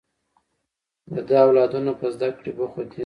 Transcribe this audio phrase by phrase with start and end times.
[1.13, 2.99] د ده اولادونه په زده کړې بوخت دي